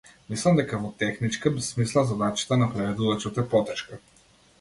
Мислам 0.33 0.55
дека 0.59 0.77
во 0.85 0.89
техничка 1.01 1.51
смисла 1.65 2.03
задачата 2.13 2.59
на 2.63 2.69
преведувачот 2.71 3.39
е 3.45 3.47
потешка. 3.53 4.01